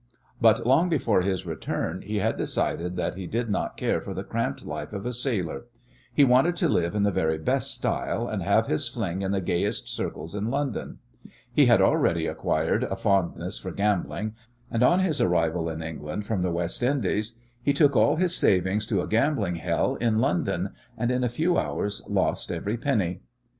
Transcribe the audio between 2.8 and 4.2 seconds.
that he did not care for